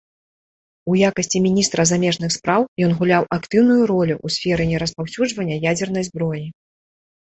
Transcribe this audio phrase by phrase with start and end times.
[0.93, 6.47] У якасці міністра замежных спраў ён гуляў актыўную ролю ў сферы нераспаўсюджвання ядзернай зброі.